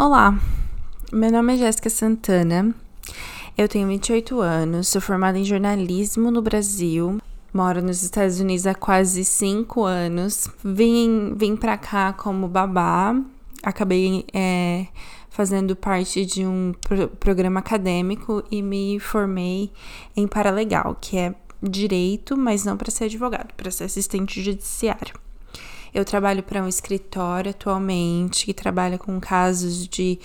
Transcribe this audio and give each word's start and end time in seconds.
Olá, 0.00 0.40
meu 1.12 1.28
nome 1.32 1.54
é 1.54 1.56
Jéssica 1.56 1.90
Santana, 1.90 2.72
eu 3.58 3.68
tenho 3.68 3.88
28 3.88 4.40
anos, 4.40 4.86
sou 4.86 5.00
formada 5.00 5.36
em 5.36 5.44
jornalismo 5.44 6.30
no 6.30 6.40
Brasil, 6.40 7.18
moro 7.52 7.82
nos 7.82 8.04
Estados 8.04 8.38
Unidos 8.38 8.64
há 8.64 8.76
quase 8.76 9.24
5 9.24 9.82
anos, 9.82 10.48
vim, 10.62 11.34
vim 11.36 11.56
pra 11.56 11.76
cá 11.76 12.12
como 12.12 12.46
babá, 12.46 13.20
acabei 13.60 14.24
é, 14.32 14.86
fazendo 15.30 15.74
parte 15.74 16.24
de 16.24 16.46
um 16.46 16.72
pro 16.80 17.08
programa 17.08 17.58
acadêmico 17.58 18.44
e 18.52 18.62
me 18.62 19.00
formei 19.00 19.72
em 20.16 20.28
paralegal, 20.28 20.96
que 21.00 21.18
é 21.18 21.34
direito, 21.60 22.36
mas 22.36 22.64
não 22.64 22.76
para 22.76 22.92
ser 22.92 23.06
advogado, 23.06 23.52
para 23.56 23.72
ser 23.72 23.82
assistente 23.82 24.40
judiciário. 24.40 25.14
Eu 25.92 26.04
trabalho 26.04 26.42
para 26.42 26.62
um 26.62 26.68
escritório 26.68 27.50
atualmente 27.50 28.46
que 28.46 28.54
trabalha 28.54 28.98
com 28.98 29.18
casos 29.20 29.86
de 29.88 30.18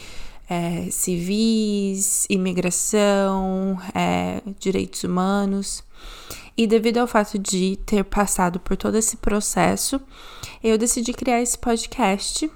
é, 0.49 0.89
civis, 0.91 2.25
imigração, 2.29 3.79
é, 3.93 4.41
direitos 4.59 5.03
humanos. 5.03 5.83
E 6.55 6.67
devido 6.67 6.99
ao 6.99 7.07
fato 7.07 7.39
de 7.39 7.77
ter 7.85 8.03
passado 8.03 8.59
por 8.59 8.77
todo 8.77 8.95
esse 8.95 9.17
processo, 9.17 9.99
eu 10.63 10.77
decidi 10.77 11.13
criar 11.13 11.41
esse 11.41 11.57
podcast 11.57 12.49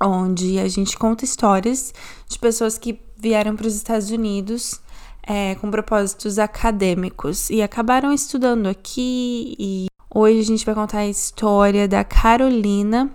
onde 0.00 0.58
a 0.58 0.68
gente 0.68 0.96
conta 0.96 1.24
histórias 1.24 1.92
de 2.28 2.38
pessoas 2.38 2.78
que 2.78 3.00
vieram 3.16 3.56
para 3.56 3.66
os 3.66 3.74
Estados 3.74 4.10
Unidos 4.10 4.80
é, 5.22 5.54
com 5.56 5.70
propósitos 5.70 6.38
acadêmicos 6.38 7.50
e 7.50 7.60
acabaram 7.60 8.12
estudando 8.12 8.66
aqui 8.66 9.56
e 9.58 9.87
Hoje 10.14 10.40
a 10.40 10.44
gente 10.44 10.64
vai 10.64 10.74
contar 10.74 11.00
a 11.00 11.06
história 11.06 11.86
da 11.86 12.02
Carolina 12.02 13.10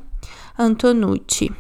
Antonucci. 0.58 1.52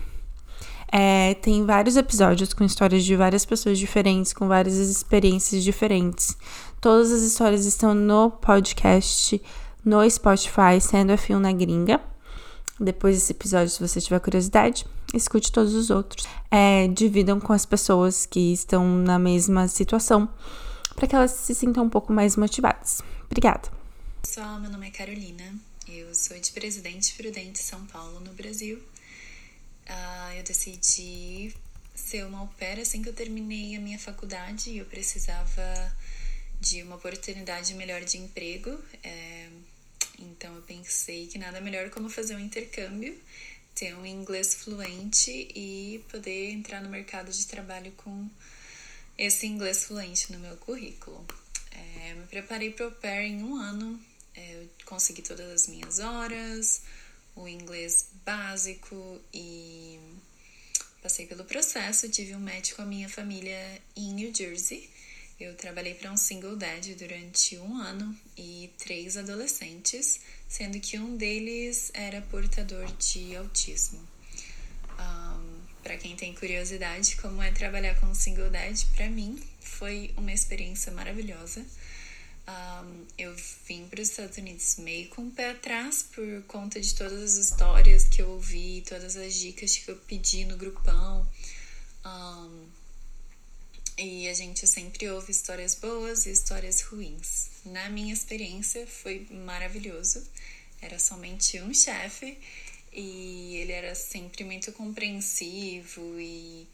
É, 0.91 1.33
tem 1.33 1.65
vários 1.65 1.97
episódios 1.97 2.53
com 2.53 2.63
histórias 2.63 3.03
de 3.03 3.15
várias 3.15 3.43
pessoas 3.43 3.79
diferentes, 3.79 4.31
com 4.31 4.47
várias 4.47 4.75
experiências 4.75 5.63
diferentes. 5.63 6.37
Todas 6.79 7.11
as 7.11 7.23
histórias 7.23 7.65
estão 7.65 7.95
no 7.95 8.29
podcast, 8.29 9.41
no 9.83 10.07
Spotify, 10.07 10.79
sendo 10.79 11.11
a 11.13 11.17
Fio 11.17 11.39
na 11.39 11.51
Gringa. 11.51 11.99
Depois 12.79 13.15
desse 13.15 13.31
episódio, 13.31 13.69
se 13.69 13.79
você 13.79 13.99
tiver 13.99 14.19
curiosidade, 14.19 14.85
escute 15.15 15.51
todos 15.51 15.73
os 15.73 15.89
outros. 15.89 16.27
É, 16.51 16.87
dividam 16.89 17.39
com 17.39 17.53
as 17.53 17.65
pessoas 17.65 18.27
que 18.27 18.53
estão 18.53 18.85
na 18.85 19.17
mesma 19.17 19.67
situação, 19.67 20.29
para 20.95 21.07
que 21.07 21.15
elas 21.15 21.31
se 21.31 21.55
sintam 21.55 21.85
um 21.85 21.89
pouco 21.89 22.13
mais 22.13 22.37
motivadas. 22.37 23.01
Obrigada! 23.25 23.82
Pessoal, 24.25 24.57
meu 24.57 24.71
nome 24.71 24.87
é 24.87 24.89
Carolina, 24.89 25.53
eu 25.87 26.15
sou 26.15 26.39
de 26.39 26.49
Presidente 26.51 27.13
Prudente, 27.13 27.59
São 27.59 27.85
Paulo, 27.85 28.21
no 28.21 28.33
Brasil. 28.33 28.79
Uh, 29.85 30.33
eu 30.37 30.43
decidi 30.43 31.53
ser 31.93 32.25
uma 32.25 32.47
pair 32.57 32.79
assim 32.79 33.03
que 33.03 33.09
eu 33.09 33.13
terminei 33.13 33.75
a 33.75 33.81
minha 33.81 33.99
faculdade 33.99 34.71
e 34.71 34.77
eu 34.77 34.85
precisava 34.85 35.95
de 36.59 36.81
uma 36.81 36.95
oportunidade 36.95 37.75
melhor 37.75 38.01
de 38.01 38.17
emprego. 38.17 38.81
É, 39.03 39.49
então 40.17 40.55
eu 40.55 40.61
pensei 40.61 41.27
que 41.27 41.37
nada 41.37 41.59
melhor 41.59 41.89
como 41.89 42.09
fazer 42.09 42.35
um 42.35 42.39
intercâmbio, 42.39 43.15
ter 43.75 43.93
um 43.93 44.05
inglês 44.05 44.55
fluente 44.55 45.49
e 45.53 46.03
poder 46.09 46.49
entrar 46.51 46.81
no 46.81 46.89
mercado 46.89 47.29
de 47.29 47.45
trabalho 47.45 47.91
com 47.97 48.27
esse 49.17 49.45
inglês 49.45 49.83
fluente 49.83 50.31
no 50.31 50.39
meu 50.39 50.55
currículo. 50.57 51.23
É, 51.71 52.13
me 52.13 52.25
preparei 52.27 52.71
para 52.71 52.87
o 52.87 52.91
pair 52.91 53.27
em 53.27 53.43
um 53.43 53.55
ano, 53.55 53.99
eu 54.35 54.69
consegui 54.85 55.21
todas 55.21 55.49
as 55.51 55.67
minhas 55.67 55.99
horas, 55.99 56.81
o 57.35 57.47
inglês 57.47 58.09
básico 58.25 59.19
e 59.33 59.99
passei 61.01 61.25
pelo 61.25 61.43
processo. 61.43 62.09
Tive 62.09 62.35
um 62.35 62.39
match 62.39 62.73
com 62.73 62.81
a 62.81 62.85
minha 62.85 63.09
família 63.09 63.81
em 63.95 64.13
New 64.13 64.33
Jersey. 64.33 64.89
Eu 65.39 65.55
trabalhei 65.55 65.93
para 65.95 66.11
um 66.11 66.17
single 66.17 66.55
dad 66.55 66.85
durante 66.95 67.57
um 67.57 67.77
ano 67.77 68.15
e 68.37 68.71
três 68.77 69.17
adolescentes, 69.17 70.21
sendo 70.47 70.79
que 70.79 70.97
um 70.97 71.17
deles 71.17 71.91
era 71.93 72.21
portador 72.21 72.85
de 72.97 73.35
autismo. 73.35 73.99
Um, 74.97 75.61
para 75.81 75.97
quem 75.97 76.15
tem 76.15 76.33
curiosidade, 76.33 77.17
como 77.17 77.41
é 77.41 77.51
trabalhar 77.51 77.99
com 77.99 78.05
um 78.07 78.15
single 78.15 78.49
dad, 78.49 78.79
para 78.95 79.09
mim 79.09 79.41
foi 79.59 80.13
uma 80.15 80.31
experiência 80.31 80.91
maravilhosa. 80.91 81.65
Um, 82.45 83.05
eu 83.17 83.33
vim 83.65 83.87
para 83.87 84.01
os 84.01 84.09
Estados 84.09 84.37
Unidos 84.37 84.75
meio 84.77 85.07
com 85.09 85.27
o 85.27 85.31
pé 85.31 85.51
atrás 85.51 86.03
por 86.13 86.43
conta 86.43 86.79
de 86.79 86.93
todas 86.93 87.23
as 87.23 87.33
histórias 87.35 88.03
que 88.03 88.21
eu 88.21 88.29
ouvi, 88.31 88.83
todas 88.87 89.15
as 89.15 89.33
dicas 89.35 89.77
que 89.77 89.89
eu 89.89 89.95
pedi 89.95 90.43
no 90.43 90.57
grupão. 90.57 91.25
Um, 92.05 92.67
e 93.97 94.27
a 94.27 94.33
gente 94.33 94.67
sempre 94.67 95.09
ouve 95.09 95.31
histórias 95.31 95.75
boas 95.75 96.25
e 96.25 96.31
histórias 96.31 96.81
ruins. 96.81 97.49
Na 97.65 97.89
minha 97.89 98.13
experiência 98.13 98.85
foi 98.87 99.25
maravilhoso. 99.45 100.21
Era 100.81 100.99
somente 100.99 101.61
um 101.61 101.73
chefe 101.73 102.37
e 102.91 103.55
ele 103.55 103.71
era 103.71 103.95
sempre 103.95 104.43
muito 104.43 104.71
compreensivo 104.73 106.19
e 106.19 106.67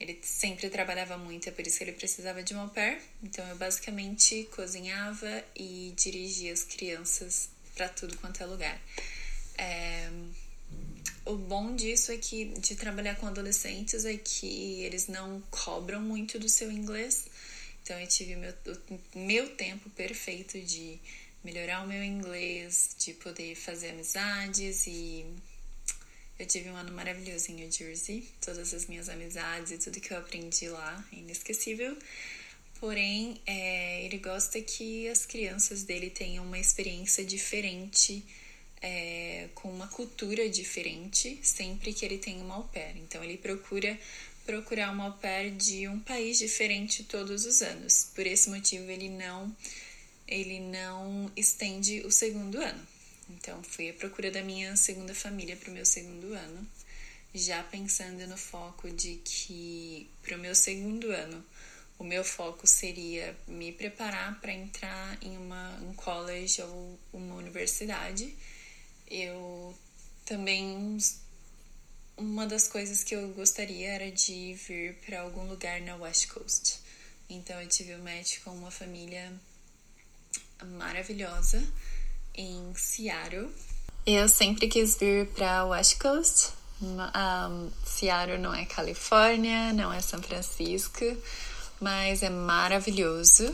ele 0.00 0.18
sempre 0.22 0.70
trabalhava 0.70 1.18
muito, 1.18 1.48
é 1.48 1.52
por 1.52 1.66
isso 1.66 1.76
que 1.76 1.84
ele 1.84 1.92
precisava 1.92 2.42
de 2.42 2.54
uma 2.54 2.68
pair. 2.68 2.98
Então 3.22 3.46
eu 3.46 3.56
basicamente 3.56 4.48
cozinhava 4.56 5.44
e 5.54 5.92
dirigia 5.94 6.54
as 6.54 6.64
crianças 6.64 7.50
para 7.74 7.86
tudo 7.90 8.16
quanto 8.16 8.42
é 8.42 8.46
lugar. 8.46 8.80
É... 9.58 10.10
O 11.26 11.36
bom 11.36 11.76
disso 11.76 12.10
é 12.10 12.16
que 12.16 12.46
de 12.46 12.74
trabalhar 12.74 13.16
com 13.16 13.26
adolescentes 13.26 14.06
é 14.06 14.16
que 14.16 14.82
eles 14.82 15.06
não 15.06 15.42
cobram 15.50 16.00
muito 16.00 16.38
do 16.38 16.48
seu 16.48 16.72
inglês. 16.72 17.26
Então 17.82 18.00
eu 18.00 18.06
tive 18.06 18.36
meu, 18.36 18.54
meu 19.14 19.54
tempo 19.54 19.90
perfeito 19.90 20.58
de 20.60 20.98
melhorar 21.44 21.84
o 21.84 21.86
meu 21.86 22.02
inglês, 22.02 22.96
de 22.98 23.12
poder 23.14 23.54
fazer 23.54 23.90
amizades 23.90 24.86
e 24.86 25.26
eu 26.40 26.46
tive 26.46 26.70
um 26.70 26.76
ano 26.76 26.90
maravilhoso 26.92 27.52
em 27.52 27.56
New 27.56 27.70
Jersey, 27.70 28.26
todas 28.40 28.72
as 28.72 28.86
minhas 28.86 29.10
amizades 29.10 29.72
e 29.72 29.78
tudo 29.78 30.00
que 30.00 30.10
eu 30.10 30.16
aprendi 30.16 30.70
lá, 30.70 31.06
é 31.12 31.16
inesquecível. 31.16 31.94
Porém, 32.80 33.38
é, 33.46 34.06
ele 34.06 34.16
gosta 34.16 34.58
que 34.62 35.06
as 35.08 35.26
crianças 35.26 35.82
dele 35.82 36.08
tenham 36.08 36.42
uma 36.46 36.58
experiência 36.58 37.22
diferente, 37.22 38.24
é, 38.80 39.50
com 39.54 39.70
uma 39.70 39.86
cultura 39.88 40.48
diferente, 40.48 41.38
sempre 41.42 41.92
que 41.92 42.06
ele 42.06 42.16
tem 42.16 42.40
uma 42.40 42.54
au 42.54 42.64
pair. 42.64 42.96
Então, 42.96 43.22
ele 43.22 43.36
procura 43.36 43.98
procurar 44.46 44.90
uma 44.94 45.04
au 45.04 45.12
pair 45.18 45.50
de 45.50 45.86
um 45.88 46.00
país 46.00 46.38
diferente 46.38 47.04
todos 47.04 47.44
os 47.44 47.60
anos. 47.60 48.08
Por 48.14 48.26
esse 48.26 48.48
motivo, 48.48 48.90
ele 48.90 49.10
não, 49.10 49.54
ele 50.26 50.58
não 50.58 51.30
estende 51.36 52.00
o 52.00 52.10
segundo 52.10 52.58
ano. 52.58 52.99
Então, 53.34 53.62
fui 53.62 53.90
à 53.90 53.94
procura 53.94 54.30
da 54.30 54.42
minha 54.42 54.76
segunda 54.76 55.14
família 55.14 55.56
para 55.56 55.70
o 55.70 55.72
meu 55.72 55.86
segundo 55.86 56.32
ano, 56.32 56.66
já 57.34 57.62
pensando 57.62 58.26
no 58.26 58.36
foco 58.36 58.90
de 58.90 59.16
que 59.24 60.10
para 60.22 60.36
o 60.36 60.38
meu 60.38 60.54
segundo 60.54 61.10
ano 61.10 61.44
o 61.98 62.04
meu 62.04 62.24
foco 62.24 62.66
seria 62.66 63.36
me 63.46 63.72
preparar 63.72 64.40
para 64.40 64.52
entrar 64.52 65.18
em 65.22 65.36
uma, 65.36 65.78
um 65.82 65.92
college 65.92 66.62
ou 66.62 66.98
uma 67.12 67.34
universidade. 67.34 68.34
Eu 69.06 69.74
também 70.24 70.98
uma 72.16 72.46
das 72.46 72.68
coisas 72.68 73.04
que 73.04 73.14
eu 73.14 73.28
gostaria 73.28 73.92
era 73.92 74.10
de 74.10 74.54
vir 74.54 74.94
para 75.04 75.20
algum 75.20 75.46
lugar 75.46 75.80
na 75.82 75.96
West 75.96 76.28
Coast. 76.28 76.80
Então 77.28 77.60
eu 77.60 77.68
tive 77.68 77.94
o 77.94 77.98
um 77.98 78.02
match 78.02 78.40
com 78.40 78.50
uma 78.50 78.70
família 78.70 79.32
maravilhosa 80.64 81.62
em 82.34 82.72
Seattle. 82.74 83.48
Eu 84.06 84.28
sempre 84.28 84.68
quis 84.68 84.96
vir 84.96 85.26
para 85.28 85.64
West 85.64 85.98
Coast. 85.98 86.48
Um, 86.82 87.70
Seattle 87.84 88.38
não 88.38 88.54
é 88.54 88.64
Califórnia, 88.64 89.72
não 89.72 89.92
é 89.92 90.00
São 90.00 90.22
Francisco, 90.22 91.04
mas 91.80 92.22
é 92.22 92.30
maravilhoso. 92.30 93.46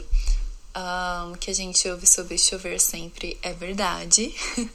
Um, 0.76 1.32
que 1.34 1.50
a 1.50 1.54
gente 1.54 1.88
ouve 1.88 2.06
sobre 2.06 2.38
chover 2.38 2.78
sempre 2.78 3.36
é 3.42 3.52
verdade. 3.52 4.34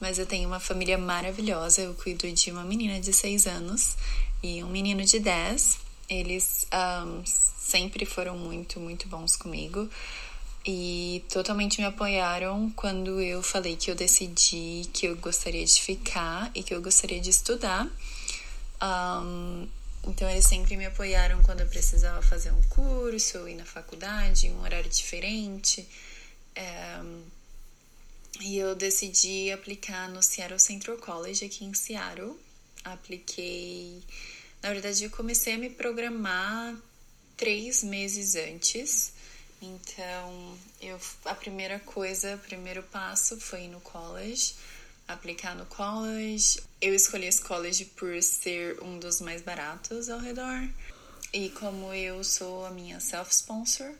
mas 0.00 0.18
eu 0.18 0.26
tenho 0.26 0.48
uma 0.48 0.60
família 0.60 0.98
maravilhosa. 0.98 1.82
Eu 1.82 1.94
cuido 1.94 2.30
de 2.30 2.50
uma 2.50 2.64
menina 2.64 3.00
de 3.00 3.12
6 3.12 3.46
anos 3.46 3.96
e 4.42 4.62
um 4.64 4.68
menino 4.68 5.04
de 5.04 5.20
10. 5.20 5.78
Eles 6.08 6.66
um, 6.72 7.22
sempre 7.24 8.04
foram 8.04 8.36
muito, 8.36 8.80
muito 8.80 9.08
bons 9.08 9.36
comigo 9.36 9.88
e 10.66 11.22
totalmente 11.28 11.78
me 11.78 11.86
apoiaram 11.86 12.70
quando 12.70 13.20
eu 13.20 13.42
falei 13.42 13.76
que 13.76 13.90
eu 13.90 13.94
decidi 13.94 14.88
que 14.92 15.06
eu 15.06 15.16
gostaria 15.16 15.64
de 15.64 15.80
ficar 15.80 16.50
e 16.54 16.62
que 16.62 16.74
eu 16.74 16.80
gostaria 16.80 17.20
de 17.20 17.30
estudar. 17.30 17.86
Um, 18.82 19.68
então 20.06 20.28
eles 20.28 20.46
sempre 20.46 20.76
me 20.76 20.86
apoiaram 20.86 21.42
quando 21.42 21.60
eu 21.60 21.66
precisava 21.66 22.22
fazer 22.22 22.50
um 22.50 22.62
curso 22.64 23.38
ou 23.38 23.48
ir 23.48 23.54
na 23.54 23.64
faculdade, 23.64 24.48
um 24.50 24.62
horário 24.62 24.88
diferente. 24.88 25.86
É, 26.54 27.00
e 28.40 28.56
eu 28.56 28.74
decidi 28.74 29.50
aplicar 29.52 30.08
no 30.08 30.22
Seattle 30.22 30.58
Central 30.58 30.96
College 30.96 31.44
aqui 31.44 31.64
em 31.64 31.74
Seattle. 31.74 32.36
Apliquei 32.84 34.02
Na 34.62 34.70
verdade, 34.70 35.04
eu 35.04 35.10
comecei 35.10 35.54
a 35.54 35.58
me 35.58 35.70
programar 35.70 36.74
três 37.36 37.82
meses 37.82 38.34
antes. 38.34 39.12
Então, 39.64 40.58
eu, 40.80 41.00
a 41.24 41.34
primeira 41.34 41.78
coisa, 41.80 42.34
o 42.34 42.38
primeiro 42.38 42.82
passo 42.82 43.40
foi 43.40 43.64
ir 43.64 43.68
no 43.68 43.80
college, 43.80 44.54
aplicar 45.08 45.54
no 45.54 45.64
college. 45.66 46.60
Eu 46.80 46.94
escolhi 46.94 47.26
esse 47.26 47.40
college 47.40 47.86
por 47.96 48.22
ser 48.22 48.82
um 48.82 48.98
dos 48.98 49.20
mais 49.20 49.42
baratos 49.42 50.08
ao 50.08 50.18
redor. 50.18 50.68
E 51.32 51.48
como 51.50 51.92
eu 51.94 52.22
sou 52.22 52.66
a 52.66 52.70
minha 52.70 53.00
self-sponsor, 53.00 53.92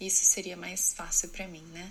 isso 0.00 0.24
seria 0.24 0.56
mais 0.56 0.94
fácil 0.94 1.28
para 1.28 1.46
mim, 1.46 1.64
né? 1.72 1.90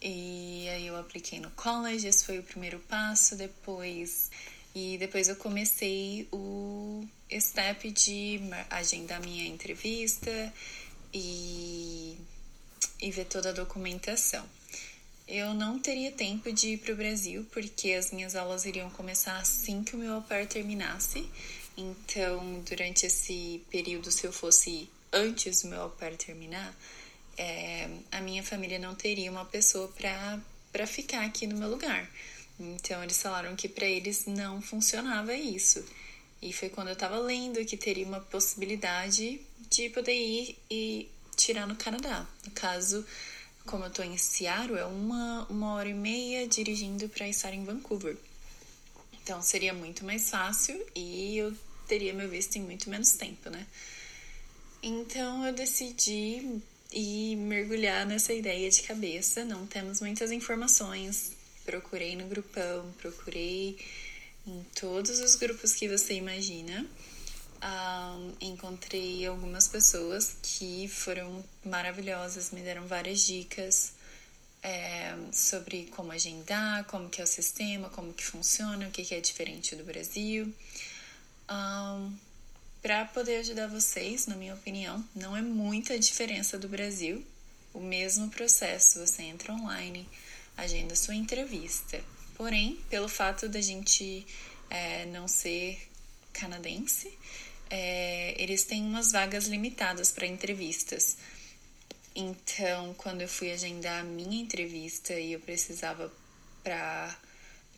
E 0.00 0.68
aí 0.68 0.86
eu 0.86 0.96
apliquei 0.96 1.40
no 1.40 1.50
college, 1.52 2.06
esse 2.06 2.24
foi 2.24 2.38
o 2.38 2.42
primeiro 2.42 2.78
passo, 2.80 3.34
depois 3.34 4.30
e 4.74 4.96
depois 4.98 5.28
eu 5.28 5.34
comecei 5.34 6.28
o 6.30 7.04
step 7.40 7.90
de 7.90 8.40
agendar 8.70 9.20
minha 9.20 9.46
entrevista 9.48 10.30
e, 11.12 12.16
e 13.00 13.10
ver 13.10 13.26
toda 13.26 13.50
a 13.50 13.52
documentação. 13.52 14.44
Eu 15.26 15.52
não 15.52 15.78
teria 15.78 16.10
tempo 16.10 16.50
de 16.50 16.68
ir 16.68 16.78
para 16.78 16.94
o 16.94 16.96
Brasil, 16.96 17.46
porque 17.52 17.92
as 17.92 18.10
minhas 18.10 18.34
aulas 18.34 18.64
iriam 18.64 18.88
começar 18.90 19.36
assim 19.36 19.84
que 19.84 19.94
o 19.94 19.98
meu 19.98 20.14
au 20.14 20.22
pair 20.22 20.46
terminasse. 20.46 21.28
Então, 21.76 22.60
durante 22.68 23.04
esse 23.04 23.62
período, 23.70 24.10
se 24.10 24.26
eu 24.26 24.32
fosse 24.32 24.88
antes 25.12 25.62
do 25.62 25.68
meu 25.68 25.82
au 25.82 25.90
pair 25.90 26.16
terminar, 26.16 26.74
é, 27.36 27.90
a 28.10 28.22
minha 28.22 28.42
família 28.42 28.78
não 28.78 28.94
teria 28.94 29.30
uma 29.30 29.44
pessoa 29.44 29.92
para 30.72 30.86
ficar 30.86 31.26
aqui 31.26 31.46
no 31.46 31.58
meu 31.58 31.68
lugar. 31.68 32.10
Então, 32.58 33.04
eles 33.04 33.20
falaram 33.20 33.54
que 33.54 33.68
para 33.68 33.86
eles 33.86 34.24
não 34.26 34.62
funcionava 34.62 35.34
isso. 35.34 35.84
E 36.40 36.52
foi 36.52 36.70
quando 36.70 36.88
eu 36.88 36.94
estava 36.94 37.18
lendo 37.18 37.64
que 37.64 37.76
teria 37.76 38.06
uma 38.06 38.20
possibilidade 38.20 39.40
de 39.68 39.90
poder 39.90 40.14
ir 40.14 40.58
e 40.70 41.08
tirar 41.38 41.66
no 41.66 41.76
Canadá. 41.76 42.26
No 42.44 42.50
caso, 42.50 43.04
como 43.64 43.84
eu 43.84 43.88
estou 43.88 44.04
em 44.04 44.16
Seattle, 44.16 44.78
é 44.78 44.84
uma, 44.84 45.46
uma 45.48 45.74
hora 45.74 45.88
e 45.88 45.94
meia 45.94 46.46
dirigindo 46.46 47.08
para 47.08 47.28
estar 47.28 47.54
em 47.54 47.64
Vancouver. 47.64 48.16
Então 49.22 49.40
seria 49.42 49.72
muito 49.72 50.04
mais 50.04 50.30
fácil 50.30 50.84
e 50.94 51.36
eu 51.36 51.54
teria 51.86 52.12
meu 52.12 52.28
visto 52.28 52.56
em 52.56 52.62
muito 52.62 52.90
menos 52.90 53.12
tempo, 53.12 53.50
né? 53.50 53.66
Então 54.82 55.44
eu 55.46 55.52
decidi 55.52 56.60
ir 56.92 57.36
mergulhar 57.36 58.06
nessa 58.06 58.32
ideia 58.32 58.70
de 58.70 58.82
cabeça. 58.82 59.44
Não 59.44 59.66
temos 59.66 60.00
muitas 60.00 60.32
informações. 60.32 61.32
Procurei 61.64 62.16
no 62.16 62.26
grupão, 62.26 62.90
procurei 62.98 63.78
em 64.46 64.64
todos 64.74 65.20
os 65.20 65.36
grupos 65.36 65.74
que 65.74 65.88
você 65.88 66.14
imagina. 66.14 66.86
Um, 67.60 68.32
encontrei 68.40 69.26
algumas 69.26 69.66
pessoas 69.66 70.36
que 70.42 70.86
foram 70.88 71.44
maravilhosas, 71.64 72.52
me 72.52 72.60
deram 72.60 72.86
várias 72.86 73.26
dicas 73.26 73.92
é, 74.62 75.16
sobre 75.32 75.86
como 75.86 76.12
agendar, 76.12 76.84
como 76.84 77.08
que 77.08 77.20
é 77.20 77.24
o 77.24 77.26
sistema, 77.26 77.88
como 77.90 78.12
que 78.12 78.24
funciona, 78.24 78.86
o 78.86 78.90
que, 78.90 79.04
que 79.04 79.14
é 79.14 79.20
diferente 79.20 79.74
do 79.74 79.84
Brasil. 79.84 80.52
Um, 81.50 82.16
Para 82.80 83.04
poder 83.06 83.38
ajudar 83.38 83.66
vocês, 83.66 84.26
na 84.28 84.36
minha 84.36 84.54
opinião, 84.54 85.04
não 85.14 85.36
é 85.36 85.42
muita 85.42 85.98
diferença 85.98 86.56
do 86.56 86.68
Brasil. 86.68 87.24
O 87.74 87.80
mesmo 87.80 88.30
processo, 88.30 89.00
você 89.04 89.22
entra 89.22 89.52
online, 89.52 90.08
agenda 90.56 90.94
sua 90.94 91.14
entrevista. 91.14 92.00
Porém, 92.36 92.78
pelo 92.88 93.08
fato 93.08 93.48
da 93.48 93.60
gente 93.60 94.24
é, 94.70 95.06
não 95.06 95.26
ser 95.26 95.76
canadense, 96.32 97.12
é, 97.70 98.34
eles 98.38 98.64
têm 98.64 98.82
umas 98.82 99.12
vagas 99.12 99.46
limitadas 99.46 100.10
para 100.10 100.26
entrevistas. 100.26 101.16
Então, 102.14 102.94
quando 102.94 103.20
eu 103.20 103.28
fui 103.28 103.52
agendar 103.52 104.00
a 104.00 104.04
minha 104.04 104.42
entrevista 104.42 105.14
e 105.14 105.32
eu 105.32 105.40
precisava 105.40 106.12
para 106.62 107.16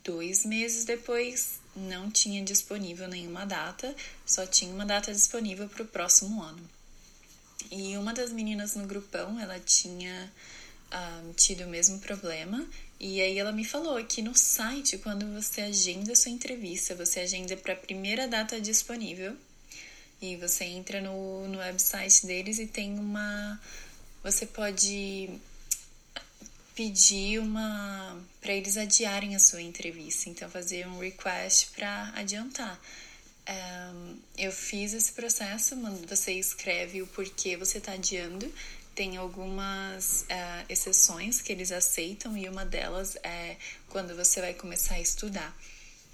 dois 0.02 0.44
meses 0.44 0.84
depois, 0.84 1.60
não 1.76 2.10
tinha 2.10 2.42
disponível 2.42 3.06
nenhuma 3.06 3.44
data, 3.44 3.94
só 4.24 4.46
tinha 4.46 4.72
uma 4.72 4.86
data 4.86 5.12
disponível 5.12 5.68
para 5.68 5.82
o 5.82 5.86
próximo 5.86 6.42
ano. 6.42 6.68
E 7.70 7.96
uma 7.96 8.12
das 8.12 8.32
meninas 8.32 8.74
no 8.74 8.86
grupão, 8.86 9.38
ela 9.38 9.60
tinha 9.60 10.32
um, 10.92 11.32
tido 11.34 11.64
o 11.64 11.68
mesmo 11.68 11.98
problema. 12.00 12.66
E 12.98 13.20
aí 13.20 13.38
ela 13.38 13.52
me 13.52 13.64
falou 13.64 14.02
que 14.04 14.22
no 14.22 14.34
site, 14.34 14.98
quando 14.98 15.26
você 15.34 15.62
agenda 15.62 16.16
sua 16.16 16.32
entrevista, 16.32 16.94
você 16.94 17.20
agenda 17.20 17.56
para 17.56 17.74
a 17.74 17.76
primeira 17.76 18.26
data 18.26 18.60
disponível. 18.60 19.36
E 20.20 20.36
você 20.36 20.64
entra 20.64 21.00
no, 21.00 21.48
no 21.48 21.58
website 21.58 22.26
deles 22.26 22.58
e 22.58 22.66
tem 22.66 22.98
uma. 22.98 23.60
Você 24.22 24.44
pode 24.44 25.30
pedir 26.74 27.38
uma 27.38 28.20
para 28.40 28.52
eles 28.52 28.76
adiarem 28.76 29.34
a 29.34 29.38
sua 29.38 29.62
entrevista, 29.62 30.28
então 30.28 30.48
fazer 30.50 30.86
um 30.86 30.98
request 30.98 31.70
para 31.74 32.12
adiantar. 32.14 32.80
Um, 33.48 34.16
eu 34.36 34.52
fiz 34.52 34.92
esse 34.92 35.12
processo, 35.12 35.74
você 36.06 36.32
escreve 36.32 37.02
o 37.02 37.06
porquê 37.06 37.56
você 37.56 37.78
está 37.78 37.92
adiando 37.92 38.50
tem 39.00 39.16
algumas 39.16 40.22
uh, 40.22 40.64
exceções 40.68 41.40
que 41.40 41.52
eles 41.52 41.72
aceitam 41.72 42.36
e 42.36 42.46
uma 42.48 42.66
delas 42.66 43.16
é 43.22 43.56
quando 43.88 44.14
você 44.14 44.42
vai 44.42 44.52
começar 44.52 44.96
a 44.96 45.00
estudar. 45.00 45.56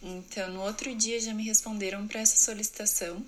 Então, 0.02 0.52
no 0.52 0.62
outro 0.62 0.94
dia 0.94 1.20
já 1.20 1.34
me 1.34 1.42
responderam 1.42 2.06
para 2.06 2.20
essa 2.20 2.36
solicitação 2.36 3.24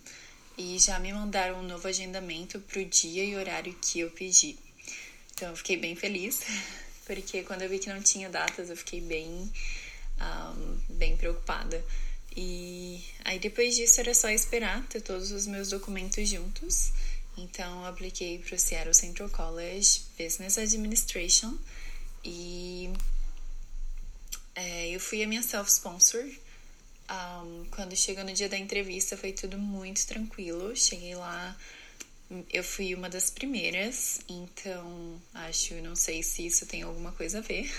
e 0.58 0.78
já 0.78 0.98
me 0.98 1.12
mandaram 1.12 1.60
um 1.60 1.62
novo 1.62 1.88
agendamento 1.88 2.60
para 2.60 2.80
o 2.80 2.84
dia 2.84 3.24
e 3.24 3.36
horário 3.36 3.74
que 3.80 4.00
eu 4.00 4.10
pedi. 4.10 4.58
Então, 5.32 5.50
eu 5.50 5.56
fiquei 5.56 5.76
bem 5.76 5.94
feliz, 5.96 6.42
porque 7.06 7.42
quando 7.44 7.62
eu 7.62 7.68
vi 7.68 7.78
que 7.78 7.88
não 7.88 8.02
tinha 8.02 8.28
datas, 8.28 8.68
eu 8.68 8.76
fiquei 8.76 9.00
bem, 9.00 9.50
um, 10.20 10.78
bem 10.90 11.16
preocupada. 11.16 11.82
E 12.36 13.02
aí, 13.24 13.38
depois 13.38 13.76
disso, 13.76 14.00
era 14.00 14.12
só 14.12 14.28
esperar 14.28 14.86
ter 14.88 15.00
todos 15.00 15.30
os 15.30 15.46
meus 15.46 15.70
documentos 15.70 16.28
juntos 16.28 16.92
então, 17.38 17.84
apliquei 17.84 18.38
para 18.38 18.56
o 18.56 18.58
Seattle 18.58 18.94
Central 18.94 19.28
College 19.28 20.02
Business 20.18 20.58
Administration 20.58 21.56
e 22.24 22.92
é, 24.56 24.88
eu 24.88 24.98
fui 24.98 25.22
a 25.22 25.26
minha 25.26 25.42
self-sponsor. 25.42 26.24
Um, 27.10 27.64
quando 27.70 27.96
chegou 27.96 28.22
no 28.22 28.32
dia 28.32 28.48
da 28.48 28.58
entrevista, 28.58 29.16
foi 29.16 29.32
tudo 29.32 29.58
muito 29.58 30.06
tranquilo. 30.06 30.76
Cheguei 30.76 31.14
lá, 31.14 31.56
eu 32.52 32.62
fui 32.62 32.94
uma 32.94 33.08
das 33.08 33.30
primeiras, 33.30 34.20
então 34.28 35.20
acho, 35.32 35.74
não 35.76 35.96
sei 35.96 36.22
se 36.22 36.46
isso 36.46 36.66
tem 36.66 36.82
alguma 36.82 37.12
coisa 37.12 37.38
a 37.38 37.40
ver. 37.40 37.70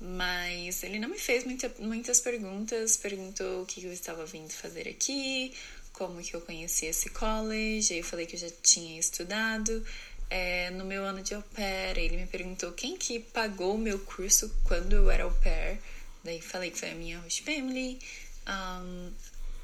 Mas 0.00 0.82
ele 0.82 0.98
não 0.98 1.08
me 1.08 1.18
fez 1.18 1.44
muita, 1.44 1.72
muitas 1.78 2.20
perguntas, 2.20 2.96
perguntou 2.96 3.62
o 3.62 3.66
que 3.66 3.82
eu 3.82 3.92
estava 3.92 4.24
vindo 4.26 4.50
fazer 4.50 4.86
aqui, 4.88 5.52
como 5.92 6.22
que 6.22 6.34
eu 6.34 6.40
conheci 6.42 6.86
esse 6.86 7.08
college, 7.08 7.94
aí 7.94 8.00
eu 8.00 8.04
falei 8.04 8.26
que 8.26 8.36
eu 8.36 8.40
já 8.40 8.50
tinha 8.62 9.00
estudado. 9.00 9.84
É, 10.28 10.70
no 10.70 10.84
meu 10.84 11.04
ano 11.04 11.22
de 11.22 11.34
au 11.34 11.42
pair, 11.42 11.96
ele 11.98 12.16
me 12.16 12.26
perguntou 12.26 12.72
quem 12.72 12.96
que 12.96 13.20
pagou 13.20 13.74
o 13.76 13.78
meu 13.78 13.98
curso 14.00 14.54
quando 14.64 14.92
eu 14.92 15.10
era 15.10 15.24
au 15.24 15.32
pair. 15.32 15.78
Daí 16.22 16.40
falei 16.40 16.70
que 16.70 16.78
foi 16.78 16.90
a 16.90 16.94
minha 16.94 17.18
host 17.20 17.42
family. 17.42 17.98
Um, 18.46 19.12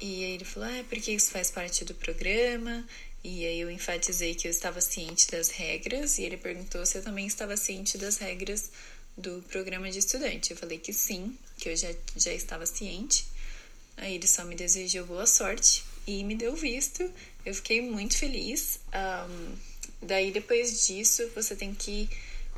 e 0.01 0.25
aí 0.25 0.31
ele 0.33 0.45
falou, 0.45 0.69
é 0.69 0.83
porque 0.83 1.11
isso 1.11 1.31
faz 1.31 1.49
parte 1.49 1.85
do 1.85 1.93
programa. 1.93 2.85
E 3.23 3.45
aí 3.45 3.59
eu 3.59 3.71
enfatizei 3.71 4.35
que 4.35 4.47
eu 4.47 4.51
estava 4.51 4.81
ciente 4.81 5.31
das 5.31 5.49
regras. 5.49 6.17
E 6.17 6.23
ele 6.23 6.37
perguntou 6.37 6.85
se 6.85 6.97
eu 6.97 7.03
também 7.03 7.25
estava 7.25 7.55
ciente 7.55 7.97
das 7.97 8.17
regras 8.17 8.69
do 9.17 9.41
programa 9.43 9.89
de 9.89 9.99
estudante. 9.99 10.51
Eu 10.51 10.57
falei 10.57 10.77
que 10.77 10.91
sim, 10.91 11.37
que 11.57 11.69
eu 11.69 11.75
já, 11.75 11.93
já 12.17 12.33
estava 12.33 12.65
ciente. 12.65 13.25
Aí 13.95 14.15
ele 14.15 14.27
só 14.27 14.43
me 14.43 14.55
desejou 14.55 15.05
boa 15.05 15.25
sorte 15.25 15.83
e 16.05 16.23
me 16.23 16.35
deu 16.35 16.55
visto. 16.55 17.09
Eu 17.45 17.53
fiquei 17.53 17.81
muito 17.81 18.17
feliz. 18.17 18.79
Um, 18.93 19.55
daí 20.01 20.31
depois 20.31 20.85
disso, 20.85 21.29
você 21.35 21.55
tem 21.55 21.73
que, 21.73 22.09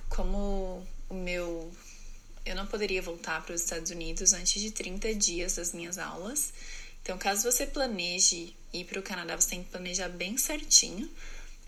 como 0.09 0.85
o 1.09 1.13
meu. 1.13 1.71
Eu 2.55 2.61
não 2.61 2.67
poderia 2.67 3.01
voltar 3.01 3.43
para 3.43 3.53
os 3.53 3.63
Estados 3.63 3.91
Unidos 3.91 4.31
antes 4.31 4.61
de 4.61 4.71
30 4.71 5.13
dias 5.13 5.57
das 5.57 5.73
minhas 5.73 5.97
aulas. 5.97 6.53
Então, 7.03 7.17
caso 7.17 7.43
você 7.43 7.67
planeje 7.67 8.55
ir 8.71 8.85
para 8.85 8.97
o 8.97 9.03
Canadá, 9.03 9.35
você 9.35 9.49
tem 9.49 9.63
que 9.63 9.69
planejar 9.69 10.07
bem 10.07 10.37
certinho. 10.37 11.11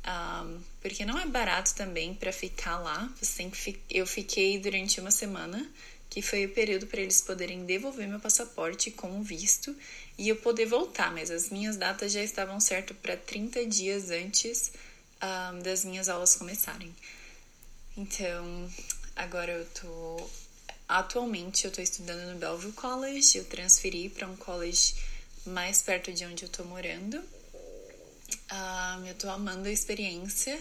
Um, 0.07 0.61
porque 0.81 1.03
não 1.03 1.19
é 1.19 1.25
barato 1.25 1.75
também 1.75 2.13
para 2.13 2.31
ficar 2.31 2.79
lá. 2.79 3.13
Você 3.21 3.35
tem 3.35 3.49
que 3.49 3.77
eu 3.89 4.07
fiquei 4.07 4.57
durante 4.59 5.01
uma 5.01 5.11
semana 5.11 5.69
que 6.09 6.21
foi 6.21 6.45
o 6.45 6.53
período 6.53 6.87
para 6.87 7.01
eles 7.01 7.19
poderem 7.19 7.65
devolver 7.65 8.07
meu 8.07 8.21
passaporte 8.21 8.89
com 8.89 9.19
o 9.19 9.21
visto 9.21 9.75
e 10.17 10.29
eu 10.29 10.37
poder 10.37 10.67
voltar, 10.67 11.11
mas 11.11 11.29
as 11.29 11.49
minhas 11.49 11.75
datas 11.75 12.13
já 12.13 12.23
estavam 12.23 12.61
certas 12.61 12.95
para 12.95 13.17
30 13.17 13.65
dias 13.65 14.09
antes 14.09 14.71
um, 15.21 15.59
das 15.59 15.83
minhas 15.83 16.07
aulas 16.07 16.35
começarem. 16.35 16.95
Então, 17.97 18.71
agora 19.17 19.51
eu 19.51 19.65
tô. 19.65 20.46
Atualmente 20.87 21.65
eu 21.65 21.71
tô 21.71 21.81
estudando 21.81 22.31
no 22.31 22.39
Bellevue 22.39 22.71
College, 22.71 23.37
eu 23.37 23.45
transferi 23.45 24.07
para 24.09 24.25
um 24.25 24.37
college 24.37 24.95
mais 25.45 25.81
perto 25.81 26.13
de 26.13 26.25
onde 26.25 26.43
eu 26.43 26.49
tô 26.49 26.63
morando. 26.63 27.17
Uh, 28.49 29.05
eu 29.05 29.13
tô 29.15 29.29
amando 29.29 29.67
a 29.67 29.71
experiência. 29.71 30.57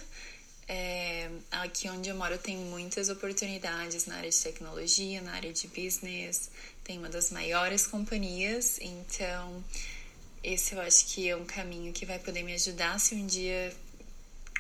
É, 0.69 1.31
aqui 1.53 1.89
onde 1.89 2.09
eu 2.09 2.17
moro 2.17 2.37
tem 2.39 2.57
muitas 2.57 3.09
oportunidades 3.09 4.07
na 4.07 4.17
área 4.17 4.31
de 4.31 4.37
tecnologia, 4.37 5.23
na 5.23 5.33
área 5.35 5.53
de 5.53 5.69
business, 5.69 6.51
tem 6.83 6.99
uma 6.99 7.09
das 7.09 7.31
maiores 7.31 7.87
companhias, 7.87 8.79
então 8.81 9.65
esse 10.43 10.75
eu 10.75 10.81
acho 10.81 11.07
que 11.07 11.29
é 11.29 11.37
um 11.37 11.45
caminho 11.45 11.93
que 11.93 12.05
vai 12.05 12.19
poder 12.19 12.43
me 12.43 12.53
ajudar 12.55 12.99
se 12.99 13.15
um 13.15 13.25
dia, 13.29 13.73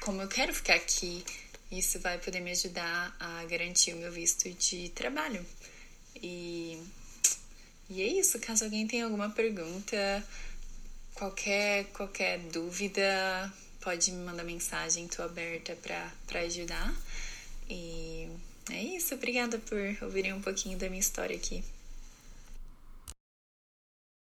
como 0.01 0.23
eu 0.23 0.29
quero 0.29 0.55
ficar 0.55 0.75
aqui, 0.75 1.25
isso 1.71 1.99
vai 2.01 2.19
poder 2.19 2.41
me 2.41 2.53
ajudar 2.53 3.15
a 3.19 3.45
garantir 3.45 3.93
o 3.93 3.97
meu 3.97 4.13
visto 4.13 4.49
de 4.51 4.89
trabalho. 4.91 5.45
E, 6.17 6.81
e 7.91 8.03
é 8.03 8.07
isso, 8.07 8.39
caso 8.39 8.65
alguém 8.65 8.87
tenha 8.87 9.05
alguma 9.05 9.31
pergunta, 9.31 10.25
qualquer, 11.15 11.87
qualquer 11.87 12.39
dúvida, 12.39 13.53
pode 13.81 14.11
me 14.13 14.25
mandar 14.25 14.45
mensagem, 14.45 15.09
tô 15.09 15.23
aberta 15.23 15.77
para 15.77 16.41
ajudar. 16.41 16.95
E 17.69 18.29
é 18.71 18.83
isso, 18.83 19.15
obrigada 19.15 19.59
por 19.59 19.79
ouvirem 20.03 20.33
um 20.33 20.41
pouquinho 20.41 20.79
da 20.79 20.89
minha 20.89 21.01
história 21.01 21.37
aqui. 21.37 21.63